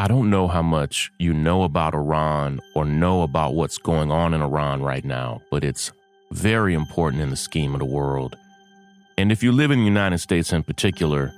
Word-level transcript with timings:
I 0.00 0.06
don't 0.06 0.30
know 0.30 0.46
how 0.46 0.62
much 0.62 1.10
you 1.18 1.34
know 1.34 1.64
about 1.64 1.92
Iran 1.92 2.60
or 2.76 2.84
know 2.84 3.22
about 3.22 3.56
what's 3.56 3.78
going 3.78 4.12
on 4.12 4.32
in 4.32 4.40
Iran 4.40 4.80
right 4.80 5.04
now, 5.04 5.42
but 5.50 5.64
it's 5.64 5.90
very 6.30 6.72
important 6.72 7.20
in 7.20 7.30
the 7.30 7.36
scheme 7.36 7.74
of 7.74 7.80
the 7.80 7.84
world. 7.84 8.36
And 9.16 9.32
if 9.32 9.42
you 9.42 9.50
live 9.50 9.72
in 9.72 9.80
the 9.80 9.84
United 9.84 10.18
States 10.18 10.52
in 10.52 10.62
particular, 10.62 11.32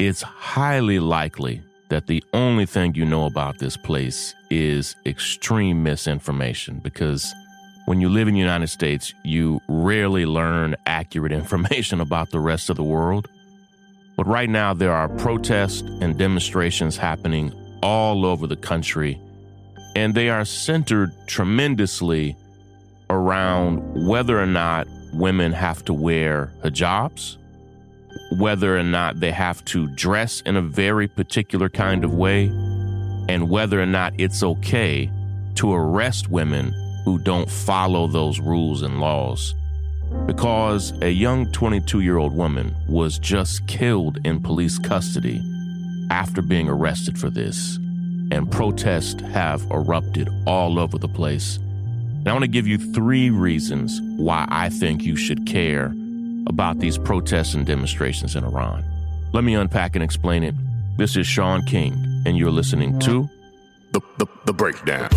it's 0.00 0.22
highly 0.22 0.98
likely 0.98 1.62
that 1.88 2.08
the 2.08 2.24
only 2.32 2.66
thing 2.66 2.96
you 2.96 3.04
know 3.04 3.26
about 3.26 3.58
this 3.58 3.76
place 3.76 4.34
is 4.50 4.96
extreme 5.06 5.84
misinformation 5.84 6.80
because 6.80 7.32
when 7.86 8.00
you 8.00 8.08
live 8.08 8.26
in 8.26 8.34
the 8.34 8.40
United 8.40 8.70
States, 8.70 9.14
you 9.22 9.60
rarely 9.68 10.26
learn 10.26 10.74
accurate 10.86 11.30
information 11.42 12.00
about 12.00 12.32
the 12.32 12.40
rest 12.40 12.70
of 12.70 12.76
the 12.76 12.82
world. 12.82 13.28
But 14.16 14.26
right 14.26 14.50
now, 14.50 14.74
there 14.74 14.92
are 14.92 15.08
protests 15.10 15.82
and 16.00 16.18
demonstrations 16.18 16.96
happening 16.96 17.52
all 17.84 18.24
over 18.24 18.46
the 18.46 18.56
country, 18.56 19.20
and 19.94 20.14
they 20.14 20.30
are 20.30 20.46
centered 20.46 21.12
tremendously 21.26 22.34
around 23.10 24.06
whether 24.08 24.40
or 24.40 24.46
not 24.46 24.88
women 25.12 25.52
have 25.52 25.84
to 25.84 25.92
wear 25.92 26.50
hijabs, 26.64 27.36
whether 28.38 28.78
or 28.78 28.82
not 28.82 29.20
they 29.20 29.30
have 29.30 29.62
to 29.66 29.86
dress 29.88 30.40
in 30.46 30.56
a 30.56 30.62
very 30.62 31.06
particular 31.06 31.68
kind 31.68 32.04
of 32.04 32.14
way, 32.14 32.46
and 33.28 33.50
whether 33.50 33.80
or 33.80 33.86
not 33.86 34.14
it's 34.18 34.42
okay 34.42 35.10
to 35.54 35.72
arrest 35.72 36.30
women 36.30 36.72
who 37.04 37.18
don't 37.18 37.50
follow 37.50 38.06
those 38.06 38.40
rules 38.40 38.80
and 38.80 38.98
laws. 38.98 39.54
Because 40.24 40.94
a 41.02 41.10
young 41.10 41.52
22 41.52 42.00
year 42.00 42.16
old 42.16 42.34
woman 42.34 42.74
was 42.88 43.18
just 43.18 43.66
killed 43.66 44.18
in 44.24 44.40
police 44.40 44.78
custody 44.78 45.42
after 46.10 46.42
being 46.42 46.68
arrested 46.68 47.18
for 47.18 47.30
this, 47.30 47.76
and 48.30 48.50
protests 48.50 49.20
have 49.22 49.62
erupted 49.70 50.28
all 50.46 50.78
over 50.78 50.98
the 50.98 51.08
place. 51.08 51.56
And 51.56 52.28
I 52.28 52.32
want 52.32 52.44
to 52.44 52.48
give 52.48 52.66
you 52.66 52.78
three 52.78 53.30
reasons 53.30 54.00
why 54.16 54.46
I 54.48 54.68
think 54.70 55.02
you 55.02 55.16
should 55.16 55.46
care 55.46 55.94
about 56.46 56.78
these 56.78 56.98
protests 56.98 57.54
and 57.54 57.66
demonstrations 57.66 58.36
in 58.36 58.44
Iran. 58.44 58.84
Let 59.32 59.44
me 59.44 59.54
unpack 59.54 59.94
and 59.96 60.02
explain 60.02 60.42
it. 60.42 60.54
This 60.96 61.16
is 61.16 61.26
Shaun 61.26 61.64
King, 61.66 62.22
and 62.24 62.38
you're 62.38 62.50
listening 62.50 62.98
to 63.00 63.28
The, 63.92 64.00
the, 64.18 64.26
the 64.46 64.52
Breakdown. 64.52 65.08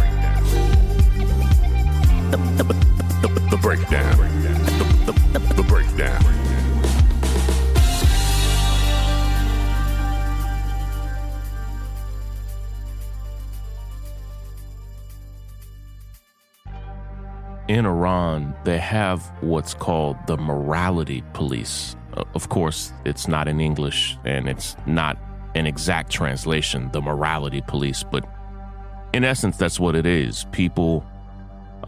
The, 2.31 2.38
the, 2.57 2.63
the, 3.22 3.27
the 3.51 3.57
Breakdown. 3.57 4.17
The, 5.05 5.13
the, 5.33 5.53
the 5.55 5.63
Breakdown. 5.63 6.27
In 17.67 17.85
Iran, 17.85 18.55
they 18.63 18.77
have 18.77 19.21
what's 19.41 19.73
called 19.73 20.15
the 20.27 20.37
morality 20.37 21.23
police. 21.33 21.95
Uh, 22.15 22.23
Of 22.33 22.49
course, 22.49 22.93
it's 23.05 23.27
not 23.27 23.47
in 23.47 23.59
English 23.59 24.17
and 24.25 24.47
it's 24.47 24.75
not 24.85 25.17
an 25.55 25.65
exact 25.65 26.11
translation, 26.11 26.89
the 26.91 27.01
morality 27.01 27.61
police, 27.67 28.03
but 28.03 28.23
in 29.13 29.23
essence, 29.23 29.57
that's 29.57 29.79
what 29.79 29.95
it 29.95 30.05
is. 30.05 30.45
People, 30.51 31.05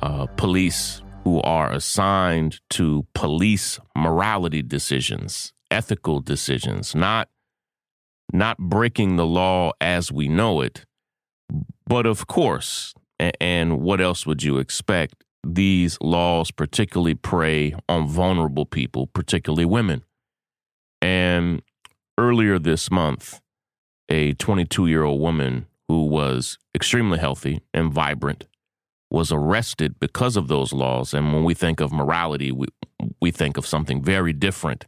uh, 0.02 0.25
police 0.38 1.02
who 1.23 1.41
are 1.41 1.72
assigned 1.72 2.59
to 2.72 3.05
police 3.13 3.80
morality 3.95 4.61
decisions, 4.61 5.53
ethical 5.69 6.22
decisions, 6.22 6.95
not 6.95 7.30
not 8.31 8.57
breaking 8.57 9.16
the 9.16 9.25
law 9.25 9.72
as 9.81 10.11
we 10.11 10.27
know 10.27 10.61
it, 10.61 10.85
but 11.88 12.05
of 12.05 12.27
course, 12.27 12.94
and 13.41 13.81
what 13.81 14.00
else 14.00 14.25
would 14.25 14.44
you 14.44 14.59
expect? 14.59 15.23
These 15.45 15.98
laws 16.02 16.52
particularly 16.52 17.16
prey 17.16 17.74
on 17.88 18.08
vulnerable 18.08 18.66
people, 18.66 19.08
particularly 19.08 19.66
women. 19.66 20.03
And 21.02 21.62
earlier 22.18 22.59
this 22.59 22.91
month, 22.91 23.40
a 24.09 24.34
22 24.34 24.88
year 24.88 25.03
old 25.03 25.22
woman 25.22 25.68
who 25.88 26.06
was 26.06 26.58
extremely 26.75 27.19
healthy 27.19 27.62
and 27.74 27.91
vibrant 27.91 28.46
was 29.12 29.31
arrested 29.31 30.00
because 30.00 30.38
of 30.38 30.47
those 30.47 30.74
laws. 30.74 31.13
And 31.13 31.34
when 31.34 31.44
we 31.44 31.53
think 31.53 31.80
of 31.80 31.92
morality, 31.92 32.52
we, 32.52 32.68
we 33.22 33.31
think 33.31 33.58
of 33.58 33.66
something 33.66 34.03
very 34.03 34.34
different 34.34 34.86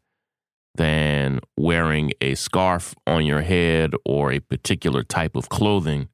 than 0.75 1.39
wearing 1.57 2.11
a 2.21 2.35
scarf 2.35 2.93
on 3.07 3.25
your 3.25 3.41
head 3.41 3.93
or 4.05 4.31
a 4.31 4.39
particular 4.39 5.03
type 5.03 5.35
of 5.35 5.49
clothing. 5.49 6.09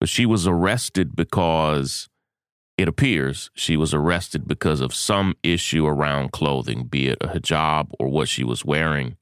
But 0.00 0.08
she 0.08 0.26
was 0.26 0.46
arrested 0.46 1.14
because 1.14 2.08
it 2.82 2.88
appears 2.88 3.50
she 3.54 3.76
was 3.76 3.94
arrested 3.94 4.48
because 4.48 4.80
of 4.80 4.92
some 4.92 5.34
issue 5.42 5.86
around 5.86 6.32
clothing, 6.32 6.84
be 6.84 7.08
it 7.08 7.18
a 7.20 7.28
hijab 7.28 7.90
or 8.00 8.08
what 8.08 8.28
she 8.28 8.42
was 8.42 8.64
wearing, 8.64 9.16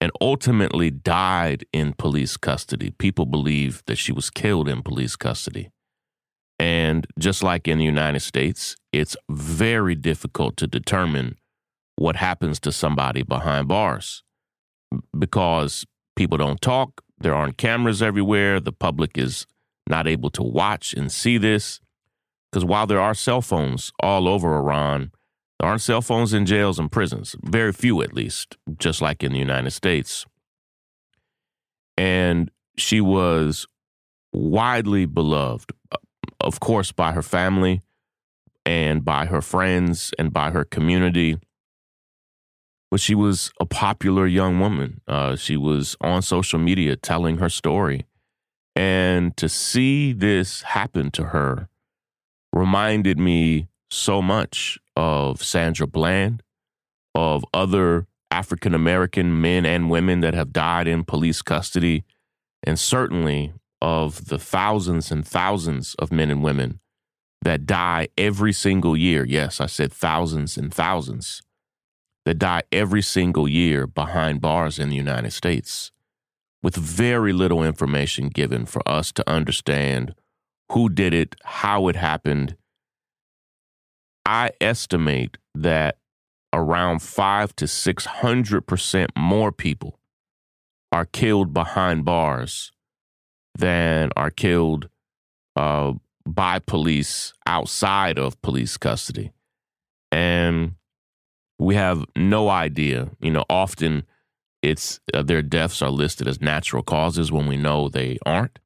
and 0.00 0.12
ultimately 0.20 0.90
died 0.90 1.64
in 1.72 1.94
police 1.94 2.36
custody. 2.36 2.90
People 2.90 3.24
believe 3.24 3.82
that 3.86 3.96
she 3.96 4.12
was 4.12 4.28
killed 4.28 4.68
in 4.68 4.82
police 4.82 5.16
custody. 5.16 5.70
And 6.58 7.06
just 7.18 7.42
like 7.42 7.66
in 7.66 7.78
the 7.78 7.84
United 7.84 8.20
States, 8.20 8.76
it's 8.92 9.16
very 9.30 9.94
difficult 9.94 10.56
to 10.58 10.66
determine 10.66 11.36
what 11.96 12.16
happens 12.16 12.60
to 12.60 12.70
somebody 12.70 13.22
behind 13.22 13.66
bars 13.66 14.22
because 15.18 15.86
people 16.16 16.38
don't 16.38 16.60
talk, 16.60 17.00
there 17.18 17.34
aren't 17.34 17.56
cameras 17.56 18.02
everywhere, 18.02 18.60
the 18.60 18.72
public 18.72 19.16
is 19.16 19.46
not 19.88 20.06
able 20.06 20.30
to 20.30 20.42
watch 20.42 20.92
and 20.92 21.10
see 21.10 21.38
this. 21.38 21.80
Because 22.54 22.64
while 22.64 22.86
there 22.86 23.00
are 23.00 23.14
cell 23.14 23.42
phones 23.42 23.90
all 23.98 24.28
over 24.28 24.56
Iran, 24.56 25.10
there 25.58 25.68
aren't 25.68 25.82
cell 25.82 26.00
phones 26.00 26.32
in 26.32 26.46
jails 26.46 26.78
and 26.78 26.90
prisons, 26.90 27.34
very 27.42 27.72
few 27.72 28.00
at 28.00 28.12
least, 28.12 28.56
just 28.78 29.02
like 29.02 29.24
in 29.24 29.32
the 29.32 29.40
United 29.40 29.72
States. 29.72 30.24
And 31.98 32.52
she 32.76 33.00
was 33.00 33.66
widely 34.32 35.04
beloved, 35.04 35.72
of 36.38 36.60
course, 36.60 36.92
by 36.92 37.10
her 37.10 37.22
family 37.22 37.82
and 38.64 39.04
by 39.04 39.26
her 39.26 39.42
friends 39.42 40.14
and 40.16 40.32
by 40.32 40.52
her 40.52 40.64
community. 40.64 41.36
But 42.88 43.00
she 43.00 43.16
was 43.16 43.50
a 43.58 43.66
popular 43.66 44.28
young 44.28 44.60
woman. 44.60 45.00
Uh, 45.08 45.34
she 45.34 45.56
was 45.56 45.96
on 46.00 46.22
social 46.22 46.60
media 46.60 46.94
telling 46.94 47.38
her 47.38 47.48
story. 47.48 48.06
And 48.76 49.36
to 49.38 49.48
see 49.48 50.12
this 50.12 50.62
happen 50.62 51.10
to 51.10 51.24
her 51.24 51.68
reminded 52.54 53.18
me 53.18 53.68
so 53.90 54.22
much 54.22 54.78
of 54.96 55.42
Sandra 55.42 55.86
Bland, 55.86 56.42
of 57.14 57.44
other 57.52 58.06
African 58.30 58.74
American 58.74 59.40
men 59.40 59.66
and 59.66 59.90
women 59.90 60.20
that 60.20 60.34
have 60.34 60.52
died 60.52 60.88
in 60.88 61.04
police 61.04 61.42
custody, 61.42 62.04
and 62.62 62.78
certainly 62.78 63.52
of 63.82 64.26
the 64.26 64.38
thousands 64.38 65.10
and 65.10 65.26
thousands 65.26 65.94
of 65.96 66.10
men 66.10 66.30
and 66.30 66.42
women 66.42 66.80
that 67.42 67.66
die 67.66 68.08
every 68.16 68.52
single 68.52 68.96
year. 68.96 69.24
Yes, 69.24 69.60
I 69.60 69.66
said 69.66 69.92
thousands 69.92 70.56
and 70.56 70.72
thousands 70.72 71.42
that 72.24 72.38
die 72.38 72.62
every 72.72 73.02
single 73.02 73.46
year 73.46 73.86
behind 73.86 74.40
bars 74.40 74.78
in 74.78 74.88
the 74.88 74.96
United 74.96 75.32
States 75.32 75.92
with 76.62 76.76
very 76.76 77.32
little 77.32 77.62
information 77.62 78.28
given 78.28 78.64
for 78.64 78.86
us 78.88 79.12
to 79.12 79.30
understand 79.30 80.14
who 80.72 80.88
did 80.88 81.14
it, 81.14 81.36
how 81.44 81.88
it 81.88 81.96
happened. 81.96 82.56
I 84.26 84.50
estimate 84.60 85.36
that 85.54 85.98
around 86.52 87.02
five 87.02 87.54
to 87.56 87.66
600% 87.66 89.08
more 89.16 89.52
people 89.52 89.98
are 90.92 91.04
killed 91.04 91.52
behind 91.52 92.04
bars 92.04 92.72
than 93.56 94.10
are 94.16 94.30
killed 94.30 94.88
uh, 95.56 95.92
by 96.26 96.58
police 96.58 97.32
outside 97.46 98.18
of 98.18 98.40
police 98.42 98.76
custody. 98.76 99.32
And 100.10 100.74
we 101.58 101.74
have 101.74 102.04
no 102.16 102.48
idea. 102.48 103.10
You 103.20 103.32
know, 103.32 103.44
often 103.50 104.04
it's 104.62 105.00
uh, 105.12 105.22
their 105.22 105.42
deaths 105.42 105.82
are 105.82 105.90
listed 105.90 106.26
as 106.26 106.40
natural 106.40 106.82
causes 106.82 107.30
when 107.30 107.46
we 107.46 107.56
know 107.56 107.88
they 107.88 108.18
aren't. 108.24 108.58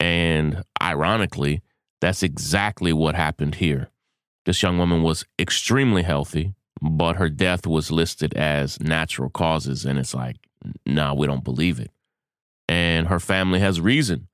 And 0.00 0.62
ironically, 0.82 1.62
that's 2.00 2.22
exactly 2.22 2.92
what 2.92 3.14
happened 3.14 3.56
here. 3.56 3.90
This 4.46 4.62
young 4.62 4.78
woman 4.78 5.02
was 5.02 5.24
extremely 5.38 6.02
healthy, 6.02 6.54
but 6.80 7.16
her 7.16 7.28
death 7.28 7.66
was 7.66 7.90
listed 7.90 8.34
as 8.34 8.80
natural 8.80 9.30
causes. 9.30 9.84
And 9.84 9.98
it's 9.98 10.14
like, 10.14 10.36
no, 10.86 11.14
we 11.14 11.26
don't 11.26 11.44
believe 11.44 11.80
it. 11.80 11.90
And 12.68 13.08
her 13.08 13.20
family 13.20 13.60
has 13.60 13.80
reason 13.80 14.28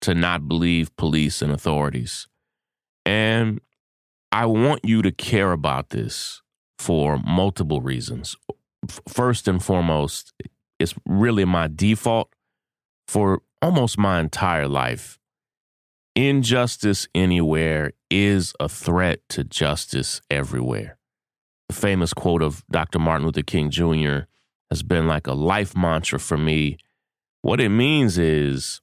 to 0.00 0.14
not 0.14 0.48
believe 0.48 0.94
police 0.96 1.42
and 1.42 1.52
authorities. 1.52 2.26
And 3.04 3.60
I 4.32 4.46
want 4.46 4.84
you 4.84 5.02
to 5.02 5.12
care 5.12 5.52
about 5.52 5.90
this 5.90 6.42
for 6.78 7.18
multiple 7.18 7.80
reasons. 7.80 8.36
First 9.08 9.48
and 9.48 9.62
foremost, 9.62 10.32
it's 10.78 10.94
really 11.06 11.44
my 11.44 11.68
default 11.68 12.30
for 13.06 13.42
almost 13.62 13.98
my 13.98 14.20
entire 14.20 14.68
life, 14.68 15.18
injustice 16.14 17.08
anywhere 17.14 17.92
is 18.10 18.54
a 18.60 18.68
threat 18.68 19.20
to 19.30 19.44
justice 19.44 20.20
everywhere. 20.30 20.98
The 21.68 21.74
famous 21.74 22.12
quote 22.12 22.42
of 22.42 22.64
Dr. 22.70 22.98
Martin 22.98 23.26
Luther 23.26 23.42
King 23.42 23.70
Jr. 23.70 24.26
has 24.70 24.82
been 24.82 25.06
like 25.06 25.26
a 25.26 25.32
life 25.32 25.76
mantra 25.76 26.18
for 26.20 26.36
me. 26.36 26.76
What 27.42 27.60
it 27.60 27.70
means 27.70 28.18
is 28.18 28.80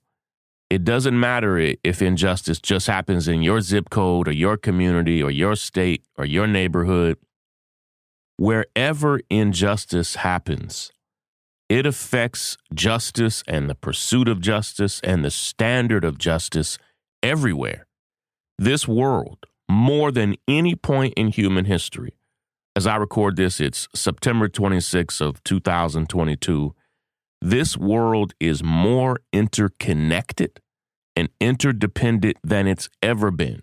it 0.70 0.84
doesn't 0.84 1.20
matter 1.20 1.58
if 1.84 2.02
injustice 2.02 2.60
just 2.60 2.88
happens 2.88 3.28
in 3.28 3.42
your 3.42 3.60
zip 3.62 3.90
code 3.90 4.28
or 4.28 4.32
your 4.32 4.58
community 4.58 5.22
or 5.22 5.30
your 5.30 5.56
state 5.56 6.06
or 6.18 6.26
your 6.26 6.48
neighborhood. 6.48 7.18
Wherever 8.38 9.20
injustice 9.30 10.16
happens, 10.16 10.92
it 11.72 11.86
affects 11.86 12.58
justice 12.74 13.46
and 13.48 13.70
the 13.70 13.76
pursuit 13.76 14.28
of 14.28 14.42
justice 14.42 15.00
and 15.06 15.24
the 15.24 15.32
standard 15.32 16.04
of 16.04 16.18
justice 16.18 16.78
everywhere. 17.24 17.88
This 18.58 18.90
world, 18.90 19.46
more 19.70 20.12
than 20.12 20.36
any 20.50 20.76
point 20.76 21.14
in 21.16 21.30
human 21.30 21.64
history, 21.64 22.18
as 22.76 22.86
I 22.86 22.98
record 22.98 23.38
this, 23.38 23.62
it's 23.62 23.88
September 23.96 24.50
26th 24.50 25.22
of 25.22 25.42
2022. 25.46 26.76
This 27.42 27.78
world 27.78 28.34
is 28.42 28.62
more 28.62 29.22
interconnected 29.32 30.60
and 31.16 31.30
interdependent 31.40 32.36
than 32.44 32.68
it's 32.68 32.90
ever 33.02 33.32
been 33.32 33.62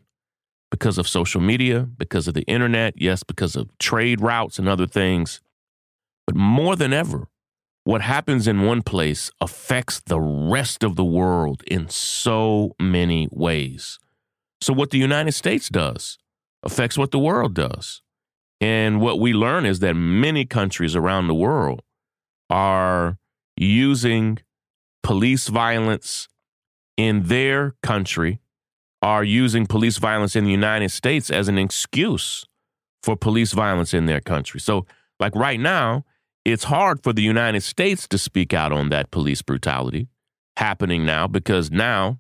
because 0.71 0.97
of 0.97 1.07
social 1.07 1.43
media, 1.43 1.87
because 1.99 2.27
of 2.27 2.33
the 2.33 2.45
internet, 2.45 2.95
yes, 2.97 3.23
because 3.23 3.55
of 3.55 3.69
trade 3.77 4.23
routes 4.23 4.59
and 4.59 4.67
other 4.67 4.87
things. 4.87 5.43
But 6.27 6.37
more 6.37 6.75
than 6.75 6.95
ever, 6.95 7.29
what 7.85 8.03
happens 8.03 8.47
in 8.47 8.63
one 8.63 8.83
place 8.83 9.31
affects 9.41 10.01
the 10.07 10.21
rest 10.21 10.85
of 10.85 10.97
the 10.97 11.05
world 11.05 11.63
in 11.67 11.89
so 11.89 12.75
many 12.81 13.29
ways. 13.31 13.99
So, 14.61 14.73
what 14.73 14.91
the 14.91 14.99
United 14.99 15.33
States 15.33 15.69
does 15.69 16.19
affects 16.63 16.99
what 16.99 17.11
the 17.11 17.19
world 17.19 17.55
does. 17.55 18.03
And 18.61 19.01
what 19.01 19.21
we 19.21 19.33
learn 19.33 19.65
is 19.65 19.79
that 19.81 19.95
many 19.95 20.45
countries 20.45 20.97
around 20.97 21.29
the 21.29 21.35
world 21.35 21.83
are 22.51 23.19
using 23.57 24.39
police 25.03 25.49
violence 25.49 26.29
in 26.97 27.25
their 27.25 27.77
country, 27.83 28.41
are 29.01 29.23
using 29.23 29.65
police 29.67 29.99
violence 29.99 30.35
in 30.35 30.45
the 30.45 30.51
United 30.51 30.91
States 30.91 31.31
as 31.31 31.47
an 31.49 31.57
excuse 31.59 32.45
for 33.03 33.17
police 33.17 33.53
violence 33.53 33.95
in 33.95 34.07
their 34.07 34.21
country. 34.21 34.59
So, 34.59 34.87
like 35.21 35.35
right 35.35 35.61
now, 35.61 36.05
it's 36.53 36.65
hard 36.65 37.03
for 37.03 37.13
the 37.13 37.23
United 37.23 37.63
States 37.63 38.07
to 38.09 38.19
speak 38.19 38.55
out 38.55 38.73
on 38.73 38.89
that 38.91 39.11
police 39.11 39.43
brutality 39.43 40.09
happening 40.57 41.05
now 41.05 41.27
because 41.27 41.71
now 41.71 42.19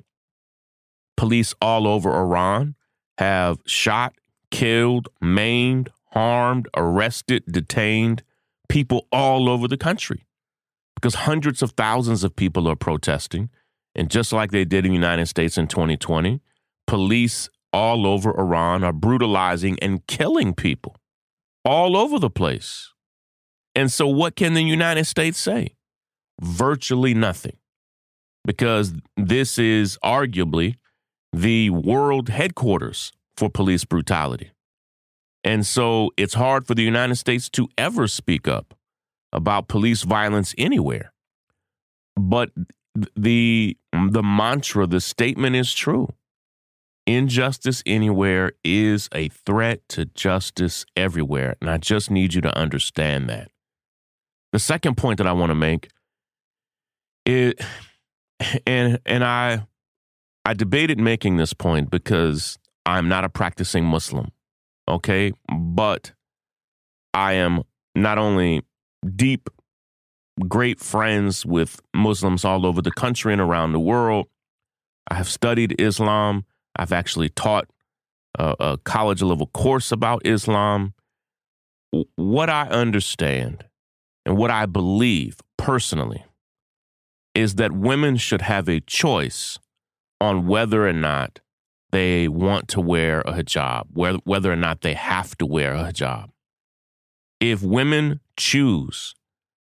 police 1.16 1.54
all 1.60 1.86
over 1.86 2.12
Iran 2.14 2.74
have 3.18 3.58
shot, 3.66 4.14
killed, 4.50 5.08
maimed, 5.20 5.90
harmed, 6.12 6.68
arrested, 6.76 7.42
detained 7.50 8.22
people 8.68 9.06
all 9.10 9.48
over 9.48 9.66
the 9.66 9.76
country 9.76 10.26
because 10.94 11.14
hundreds 11.14 11.62
of 11.62 11.72
thousands 11.72 12.24
of 12.24 12.36
people 12.36 12.68
are 12.68 12.76
protesting. 12.76 13.50
And 13.94 14.10
just 14.10 14.32
like 14.32 14.50
they 14.50 14.64
did 14.64 14.84
in 14.84 14.92
the 14.92 14.96
United 14.96 15.26
States 15.26 15.58
in 15.58 15.66
2020, 15.66 16.40
police 16.86 17.48
all 17.72 18.06
over 18.06 18.30
Iran 18.38 18.84
are 18.84 18.92
brutalizing 18.92 19.78
and 19.80 20.06
killing 20.06 20.54
people 20.54 20.96
all 21.64 21.96
over 21.96 22.18
the 22.18 22.30
place. 22.30 22.92
And 23.78 23.92
so, 23.92 24.08
what 24.08 24.34
can 24.34 24.54
the 24.54 24.62
United 24.62 25.04
States 25.04 25.38
say? 25.38 25.76
Virtually 26.40 27.14
nothing. 27.14 27.58
Because 28.44 28.92
this 29.16 29.56
is 29.56 29.96
arguably 30.02 30.74
the 31.32 31.70
world 31.70 32.28
headquarters 32.28 33.12
for 33.36 33.48
police 33.48 33.84
brutality. 33.84 34.50
And 35.44 35.64
so, 35.64 36.10
it's 36.16 36.34
hard 36.34 36.66
for 36.66 36.74
the 36.74 36.82
United 36.82 37.14
States 37.18 37.48
to 37.50 37.68
ever 37.78 38.08
speak 38.08 38.48
up 38.48 38.74
about 39.32 39.68
police 39.68 40.02
violence 40.02 40.56
anywhere. 40.58 41.12
But 42.16 42.50
the, 43.14 43.76
the 43.92 44.24
mantra, 44.24 44.88
the 44.88 45.00
statement 45.00 45.54
is 45.54 45.72
true. 45.72 46.08
Injustice 47.06 47.84
anywhere 47.86 48.54
is 48.64 49.08
a 49.14 49.28
threat 49.28 49.88
to 49.90 50.06
justice 50.06 50.84
everywhere. 50.96 51.54
And 51.60 51.70
I 51.70 51.78
just 51.78 52.10
need 52.10 52.34
you 52.34 52.40
to 52.40 52.58
understand 52.58 53.30
that. 53.30 53.52
The 54.52 54.58
second 54.58 54.96
point 54.96 55.18
that 55.18 55.26
I 55.26 55.32
want 55.32 55.50
to 55.50 55.54
make 55.54 55.90
it 57.24 57.60
and 58.66 58.98
and 59.04 59.24
I 59.24 59.66
I 60.44 60.54
debated 60.54 60.98
making 60.98 61.36
this 61.36 61.52
point 61.52 61.90
because 61.90 62.58
I'm 62.86 63.08
not 63.08 63.24
a 63.24 63.28
practicing 63.28 63.84
Muslim. 63.84 64.32
Okay? 64.88 65.32
But 65.54 66.12
I 67.12 67.34
am 67.34 67.62
not 67.94 68.16
only 68.16 68.62
deep 69.14 69.50
great 70.48 70.80
friends 70.80 71.44
with 71.44 71.80
Muslims 71.94 72.44
all 72.44 72.64
over 72.64 72.80
the 72.80 72.90
country 72.90 73.32
and 73.32 73.42
around 73.42 73.72
the 73.72 73.80
world. 73.80 74.28
I 75.10 75.14
have 75.14 75.28
studied 75.28 75.78
Islam. 75.80 76.46
I've 76.76 76.92
actually 76.92 77.28
taught 77.28 77.68
a, 78.38 78.54
a 78.60 78.78
college 78.78 79.20
level 79.20 79.48
course 79.48 79.92
about 79.92 80.22
Islam. 80.24 80.94
What 82.16 82.48
I 82.48 82.68
understand 82.68 83.64
and 84.28 84.36
what 84.36 84.50
I 84.50 84.66
believe 84.66 85.38
personally 85.56 86.22
is 87.34 87.54
that 87.54 87.72
women 87.72 88.18
should 88.18 88.42
have 88.42 88.68
a 88.68 88.80
choice 88.80 89.58
on 90.20 90.46
whether 90.46 90.86
or 90.86 90.92
not 90.92 91.40
they 91.92 92.28
want 92.28 92.68
to 92.68 92.80
wear 92.82 93.22
a 93.22 93.32
hijab, 93.32 93.84
whether 94.24 94.52
or 94.52 94.56
not 94.56 94.82
they 94.82 94.92
have 94.92 95.34
to 95.38 95.46
wear 95.46 95.72
a 95.72 95.84
hijab. 95.84 96.28
If 97.40 97.62
women 97.62 98.20
choose 98.36 99.14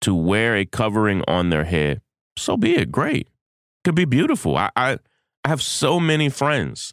to 0.00 0.16
wear 0.16 0.56
a 0.56 0.64
covering 0.64 1.22
on 1.28 1.50
their 1.50 1.64
head, 1.64 2.00
so 2.36 2.56
be 2.56 2.74
it. 2.74 2.90
Great. 2.90 3.28
It 3.28 3.84
could 3.84 3.94
be 3.94 4.04
beautiful. 4.04 4.56
I, 4.56 4.70
I, 4.74 4.98
I 5.44 5.48
have 5.48 5.62
so 5.62 6.00
many 6.00 6.28
friends 6.28 6.92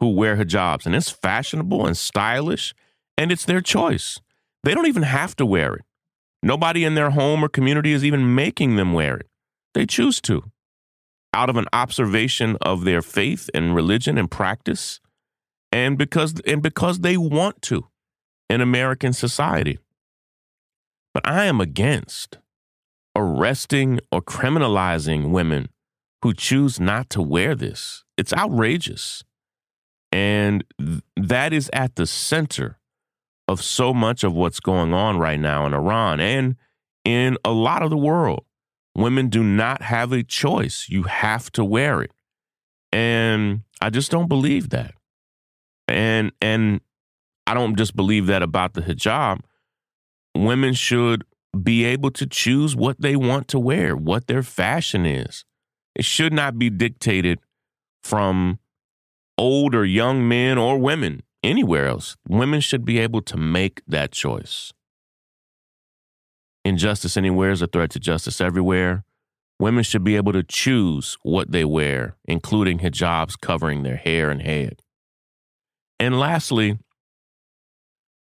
who 0.00 0.08
wear 0.08 0.38
hijabs, 0.38 0.86
and 0.86 0.94
it's 0.94 1.10
fashionable 1.10 1.86
and 1.86 1.98
stylish, 1.98 2.74
and 3.18 3.30
it's 3.30 3.44
their 3.44 3.60
choice. 3.60 4.20
They 4.62 4.72
don't 4.72 4.86
even 4.86 5.02
have 5.02 5.36
to 5.36 5.44
wear 5.44 5.74
it. 5.74 5.84
Nobody 6.44 6.84
in 6.84 6.94
their 6.94 7.08
home 7.08 7.42
or 7.42 7.48
community 7.48 7.92
is 7.92 8.04
even 8.04 8.34
making 8.34 8.76
them 8.76 8.92
wear 8.92 9.16
it. 9.16 9.28
They 9.72 9.86
choose 9.86 10.20
to, 10.22 10.52
out 11.32 11.48
of 11.48 11.56
an 11.56 11.64
observation 11.72 12.58
of 12.60 12.84
their 12.84 13.00
faith 13.00 13.48
and 13.54 13.74
religion 13.74 14.18
and 14.18 14.30
practice, 14.30 15.00
and 15.72 15.96
because 15.96 16.34
and 16.46 16.62
because 16.62 17.00
they 17.00 17.16
want 17.16 17.62
to 17.62 17.88
in 18.50 18.60
American 18.60 19.14
society. 19.14 19.78
But 21.14 21.26
I 21.26 21.46
am 21.46 21.62
against 21.62 22.36
arresting 23.16 24.00
or 24.12 24.20
criminalizing 24.20 25.30
women 25.30 25.70
who 26.20 26.34
choose 26.34 26.78
not 26.78 27.08
to 27.10 27.22
wear 27.22 27.54
this. 27.54 28.04
It's 28.18 28.34
outrageous. 28.34 29.24
And 30.12 30.62
th- 30.78 31.00
that 31.16 31.54
is 31.54 31.70
at 31.72 31.96
the 31.96 32.06
center 32.06 32.78
of 33.48 33.62
so 33.62 33.92
much 33.92 34.24
of 34.24 34.34
what's 34.34 34.60
going 34.60 34.92
on 34.92 35.18
right 35.18 35.38
now 35.38 35.66
in 35.66 35.74
Iran 35.74 36.20
and 36.20 36.56
in 37.04 37.36
a 37.44 37.52
lot 37.52 37.82
of 37.82 37.90
the 37.90 37.96
world. 37.96 38.44
Women 38.96 39.28
do 39.28 39.42
not 39.42 39.82
have 39.82 40.12
a 40.12 40.22
choice. 40.22 40.86
You 40.88 41.04
have 41.04 41.50
to 41.52 41.64
wear 41.64 42.02
it. 42.02 42.12
And 42.92 43.62
I 43.80 43.90
just 43.90 44.10
don't 44.10 44.28
believe 44.28 44.70
that. 44.70 44.94
And 45.88 46.32
and 46.40 46.80
I 47.46 47.54
don't 47.54 47.76
just 47.76 47.96
believe 47.96 48.26
that 48.26 48.42
about 48.42 48.74
the 48.74 48.82
hijab. 48.82 49.40
Women 50.36 50.74
should 50.74 51.24
be 51.62 51.84
able 51.84 52.10
to 52.12 52.26
choose 52.26 52.74
what 52.74 53.00
they 53.00 53.16
want 53.16 53.48
to 53.48 53.58
wear, 53.58 53.96
what 53.96 54.26
their 54.26 54.42
fashion 54.42 55.04
is. 55.04 55.44
It 55.94 56.04
should 56.04 56.32
not 56.32 56.58
be 56.58 56.70
dictated 56.70 57.40
from 58.02 58.58
old 59.36 59.74
or 59.74 59.84
young 59.84 60.26
men 60.26 60.58
or 60.58 60.78
women 60.78 61.22
anywhere 61.44 61.86
else. 61.86 62.16
Women 62.28 62.60
should 62.60 62.84
be 62.84 62.98
able 62.98 63.22
to 63.22 63.36
make 63.36 63.82
that 63.86 64.12
choice. 64.12 64.72
Injustice 66.64 67.16
anywhere 67.16 67.50
is 67.50 67.62
a 67.62 67.66
threat 67.66 67.90
to 67.90 68.00
justice 68.00 68.40
everywhere. 68.40 69.04
Women 69.60 69.84
should 69.84 70.02
be 70.02 70.16
able 70.16 70.32
to 70.32 70.42
choose 70.42 71.16
what 71.22 71.52
they 71.52 71.64
wear, 71.64 72.16
including 72.24 72.78
hijabs 72.78 73.38
covering 73.38 73.82
their 73.82 73.96
hair 73.96 74.30
and 74.30 74.42
head. 74.42 74.82
And 76.00 76.18
lastly, 76.18 76.78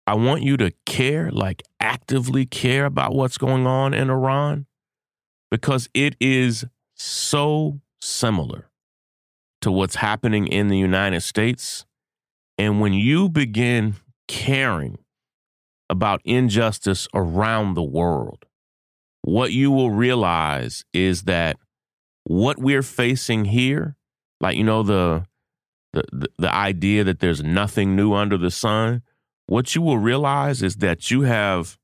I 0.07 0.15
want 0.15 0.41
you 0.41 0.57
to 0.57 0.71
care, 0.85 1.29
like 1.31 1.61
actively 1.79 2.45
care 2.45 2.85
about 2.85 3.13
what's 3.13 3.37
going 3.37 3.67
on 3.67 3.93
in 3.93 4.09
Iran, 4.09 4.65
because 5.51 5.87
it 5.93 6.15
is 6.19 6.65
so 6.95 7.79
similar 8.01 8.69
to 9.61 9.71
what's 9.71 9.95
happening 9.95 10.47
in 10.47 10.69
the 10.69 10.77
United 10.77 11.21
States 11.21 11.85
and 12.59 12.81
when 12.81 12.93
you 12.93 13.29
begin 13.29 13.95
caring 14.27 14.99
about 15.89 16.21
injustice 16.25 17.07
around 17.15 17.73
the 17.73 17.81
world, 17.83 18.45
what 19.21 19.53
you 19.53 19.71
will 19.71 19.91
realize 19.91 20.83
is 20.93 21.23
that 21.23 21.57
what 22.25 22.59
we're 22.59 22.83
facing 22.83 23.45
here, 23.45 23.95
like 24.41 24.57
you 24.57 24.65
know 24.65 24.83
the 24.83 25.25
the 25.93 26.03
the, 26.11 26.27
the 26.37 26.53
idea 26.53 27.05
that 27.05 27.21
there's 27.21 27.41
nothing 27.41 27.95
new 27.95 28.13
under 28.13 28.37
the 28.37 28.51
sun, 28.51 29.03
what 29.47 29.73
you 29.73 29.81
will 29.81 29.97
realize 29.97 30.61
is 30.61 30.75
that 30.77 31.09
you 31.09 31.21
have 31.21 31.77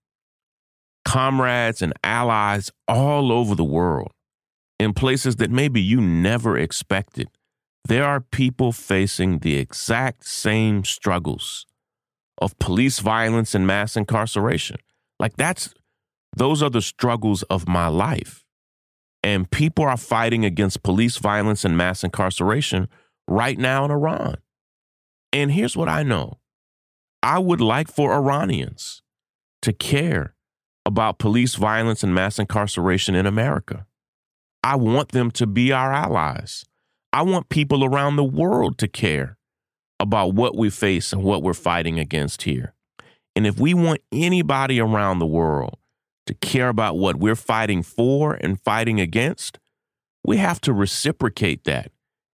comrades 1.06 1.82
and 1.82 1.94
allies 2.04 2.70
all 2.86 3.32
over 3.32 3.56
the 3.56 3.64
world 3.64 4.12
in 4.78 4.94
places 4.94 5.38
that 5.38 5.50
maybe 5.50 5.82
you 5.82 6.02
never 6.02 6.58
expected. 6.58 7.30
There 7.88 8.04
are 8.04 8.20
people 8.20 8.72
facing 8.72 9.40
the 9.40 9.58
exact 9.58 10.26
same 10.26 10.84
struggles 10.84 11.68
of 12.40 12.58
police 12.58 13.00
violence 13.00 13.54
and 13.54 13.68
mass 13.68 13.96
incarceration. 13.96 14.78
Like 15.20 15.38
that's 15.38 15.74
those 16.36 16.64
are 16.64 16.72
the 16.72 16.82
struggles 16.82 17.44
of 17.44 17.68
my 17.68 17.88
life. 17.88 18.44
And 19.22 19.50
people 19.50 19.86
are 19.86 19.98
fighting 19.98 20.44
against 20.46 20.84
police 20.84 21.18
violence 21.18 21.64
and 21.64 21.78
mass 21.78 22.04
incarceration 22.04 22.88
right 23.28 23.58
now 23.58 23.86
in 23.86 23.92
Iran. 23.92 24.38
And 25.32 25.52
here's 25.52 25.78
what 25.78 25.90
I 25.90 26.02
know 26.02 26.40
I 27.22 27.38
would 27.38 27.62
like 27.62 27.88
for 27.88 28.14
Iranians 28.14 29.04
to 29.62 29.74
care 29.74 30.36
about 30.88 31.20
police 31.20 31.56
violence 31.56 32.04
and 32.04 32.16
mass 32.16 32.40
incarceration 32.40 33.14
in 33.14 33.28
America. 33.28 33.86
I 34.64 34.76
want 34.76 35.10
them 35.10 35.30
to 35.32 35.46
be 35.46 35.72
our 35.72 35.94
allies. 35.94 36.66
I 37.16 37.22
want 37.22 37.48
people 37.48 37.86
around 37.86 38.18
the 38.18 38.26
world 38.26 38.78
to 38.80 38.90
care 38.90 39.38
about 40.02 40.34
what 40.34 40.58
we 40.58 40.70
face 40.70 41.14
and 41.14 41.24
what 41.24 41.44
we're 41.44 41.54
fighting 41.54 41.98
against 41.98 42.42
here. 42.42 42.74
And 43.38 43.48
if 43.48 43.58
we 43.58 43.74
want 43.74 44.02
anybody 44.12 44.82
around 44.82 45.20
the 45.20 45.26
world 45.26 45.78
to 46.26 46.34
care 46.34 46.68
about 46.68 46.98
what 46.98 47.16
we're 47.16 47.38
fighting 47.38 47.84
for 47.84 48.34
and 48.34 48.60
fighting 48.60 49.00
against, 49.00 49.60
we 50.26 50.36
have 50.36 50.60
to 50.60 50.74
reciprocate 50.74 51.64
that 51.64 51.90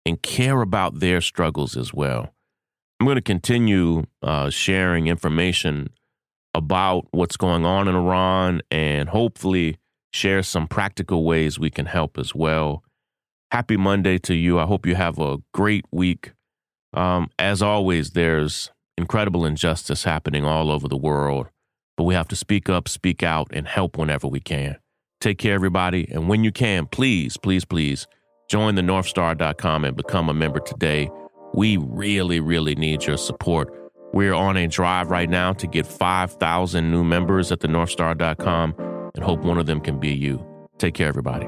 and 0.05 0.21
care 0.21 0.61
about 0.61 0.99
their 0.99 1.21
struggles 1.21 1.75
as 1.75 1.91
well. 1.91 2.35
I'm 2.99 3.07
going 3.07 3.15
to 3.15 3.21
continue 3.21 4.03
uh, 4.21 4.51
sharing 4.51 5.07
information 5.07 5.89
about 6.53 7.07
what's 7.09 7.35
going 7.35 7.65
on 7.65 7.87
in 7.87 7.95
Iran 7.95 8.61
and 8.69 9.09
hopefully 9.09 9.79
share 10.13 10.43
some 10.43 10.67
practical 10.67 11.23
ways 11.23 11.57
we 11.57 11.71
can 11.71 11.87
help 11.87 12.19
as 12.19 12.35
well. 12.35 12.83
Happy 13.51 13.77
Monday 13.77 14.17
to 14.19 14.33
you. 14.35 14.59
I 14.59 14.65
hope 14.65 14.85
you 14.85 14.95
have 14.95 15.19
a 15.19 15.37
great 15.53 15.85
week. 15.91 16.33
Um, 16.93 17.29
as 17.39 17.61
always, 17.61 18.11
there's 18.11 18.71
incredible 18.97 19.45
injustice 19.45 20.03
happening 20.03 20.43
all 20.43 20.69
over 20.69 20.87
the 20.87 20.97
world, 20.97 21.47
but 21.95 22.03
we 22.03 22.13
have 22.13 22.27
to 22.29 22.35
speak 22.35 22.69
up, 22.69 22.89
speak 22.89 23.23
out, 23.23 23.47
and 23.51 23.67
help 23.67 23.97
whenever 23.97 24.27
we 24.27 24.39
can. 24.39 24.77
Take 25.21 25.37
care, 25.37 25.53
everybody. 25.53 26.07
And 26.11 26.27
when 26.27 26.43
you 26.43 26.51
can, 26.51 26.87
please, 26.87 27.37
please, 27.37 27.63
please 27.63 28.05
join 28.49 28.75
the 28.75 28.81
Northstar.com 28.81 29.85
and 29.85 29.95
become 29.95 30.29
a 30.29 30.33
member 30.33 30.59
today. 30.59 31.09
We 31.53 31.77
really, 31.77 32.39
really 32.39 32.75
need 32.75 33.05
your 33.05 33.17
support. 33.17 33.73
We're 34.13 34.33
on 34.33 34.57
a 34.57 34.67
drive 34.67 35.09
right 35.09 35.29
now 35.29 35.53
to 35.53 35.67
get 35.67 35.85
5,000 35.85 36.91
new 36.91 37.03
members 37.03 37.51
at 37.51 37.61
the 37.61 37.67
Northstar.com 37.67 38.75
and 39.15 39.23
hope 39.23 39.41
one 39.41 39.57
of 39.57 39.65
them 39.65 39.79
can 39.81 39.99
be 39.99 40.13
you. 40.13 40.45
Take 40.77 40.93
care, 40.93 41.07
everybody. 41.07 41.47